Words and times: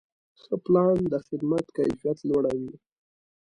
ښه 0.41 0.55
پلان 0.65 0.97
د 1.11 1.13
خدمت 1.27 1.65
کیفیت 1.77 2.17
لوړوي. 2.29 2.73